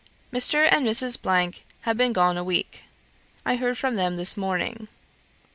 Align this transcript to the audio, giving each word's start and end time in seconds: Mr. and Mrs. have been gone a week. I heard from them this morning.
Mr. 0.33 0.67
and 0.71 0.83
Mrs. 0.87 1.53
have 1.81 1.95
been 1.95 2.11
gone 2.11 2.35
a 2.35 2.43
week. 2.43 2.85
I 3.45 3.57
heard 3.57 3.77
from 3.77 3.97
them 3.97 4.17
this 4.17 4.35
morning. 4.35 4.87